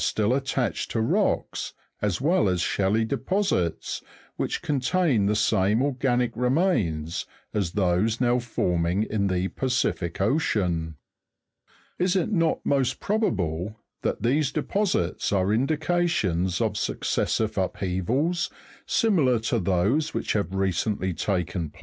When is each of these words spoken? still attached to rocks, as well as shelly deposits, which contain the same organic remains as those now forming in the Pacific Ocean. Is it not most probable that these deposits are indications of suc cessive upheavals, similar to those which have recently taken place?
still 0.03 0.33
attached 0.33 0.89
to 0.89 0.99
rocks, 0.99 1.73
as 2.01 2.19
well 2.19 2.49
as 2.49 2.59
shelly 2.61 3.05
deposits, 3.05 4.01
which 4.35 4.63
contain 4.63 5.27
the 5.27 5.35
same 5.35 5.79
organic 5.83 6.35
remains 6.35 7.27
as 7.53 7.73
those 7.73 8.19
now 8.19 8.39
forming 8.39 9.03
in 9.03 9.27
the 9.27 9.47
Pacific 9.49 10.19
Ocean. 10.19 10.95
Is 11.99 12.15
it 12.15 12.31
not 12.31 12.65
most 12.65 12.99
probable 12.99 13.75
that 14.01 14.23
these 14.23 14.51
deposits 14.51 15.31
are 15.31 15.53
indications 15.53 16.61
of 16.61 16.77
suc 16.77 17.01
cessive 17.01 17.63
upheavals, 17.63 18.49
similar 18.87 19.37
to 19.41 19.59
those 19.59 20.15
which 20.15 20.33
have 20.33 20.55
recently 20.55 21.13
taken 21.13 21.69
place? 21.69 21.79